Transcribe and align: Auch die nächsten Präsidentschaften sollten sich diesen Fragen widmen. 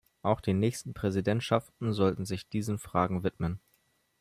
Auch 0.23 0.41
die 0.41 0.55
nächsten 0.55 0.95
Präsidentschaften 0.95 1.93
sollten 1.93 2.25
sich 2.25 2.49
diesen 2.49 2.79
Fragen 2.79 3.23
widmen. 3.23 3.59